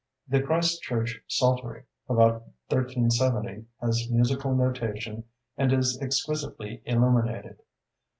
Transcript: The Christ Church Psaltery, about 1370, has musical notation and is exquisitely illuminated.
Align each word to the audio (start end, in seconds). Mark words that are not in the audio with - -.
The 0.27 0.41
Christ 0.41 0.81
Church 0.81 1.21
Psaltery, 1.27 1.83
about 2.09 2.41
1370, 2.69 3.65
has 3.83 4.09
musical 4.09 4.55
notation 4.55 5.25
and 5.57 5.71
is 5.71 5.99
exquisitely 6.01 6.81
illuminated. 6.85 7.61